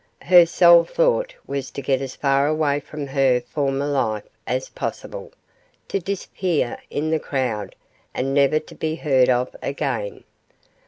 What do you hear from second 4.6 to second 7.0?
possible to disappear